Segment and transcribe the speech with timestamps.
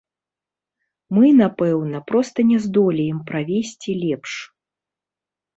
[1.15, 4.31] Мы, напэўна, проста не здолеем правесці лепш.